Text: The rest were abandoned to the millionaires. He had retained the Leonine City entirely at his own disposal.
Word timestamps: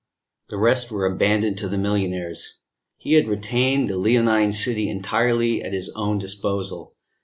The 0.49 0.57
rest 0.57 0.89
were 0.91 1.05
abandoned 1.05 1.59
to 1.59 1.67
the 1.69 1.77
millionaires. 1.77 2.57
He 2.97 3.13
had 3.13 3.27
retained 3.29 3.87
the 3.87 3.97
Leonine 3.99 4.51
City 4.51 4.89
entirely 4.89 5.61
at 5.61 5.73
his 5.73 5.91
own 5.95 6.17
disposal. 6.17 6.95